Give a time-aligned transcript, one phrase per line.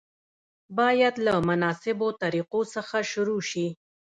[0.77, 3.67] باید له مناسبو طریقو څخه شروع شي.